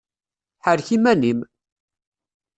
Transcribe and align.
Ḥerrek 0.65 0.89
iman-im! 0.95 1.39